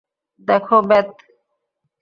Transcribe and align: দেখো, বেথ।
দেখো, 0.47 0.77
বেথ। 0.81 1.09